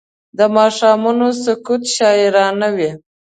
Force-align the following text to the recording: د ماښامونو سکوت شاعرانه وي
د 0.37 0.39
ماښامونو 0.55 1.27
سکوت 1.43 1.83
شاعرانه 1.95 2.67
وي 2.77 2.91